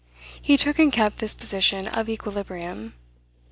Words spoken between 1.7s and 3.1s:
of equilibrium.